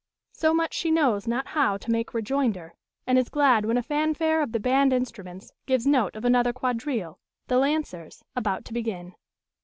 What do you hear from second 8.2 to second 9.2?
about to begin.